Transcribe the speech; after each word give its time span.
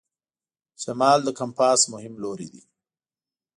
شمال 0.81 1.19
د 1.23 1.29
کمپاس 1.39 1.81
مهم 1.93 2.13
لوری 2.23 2.47
دی. 2.53 2.63